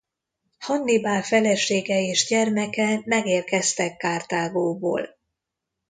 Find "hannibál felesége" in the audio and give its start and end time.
0.59-1.99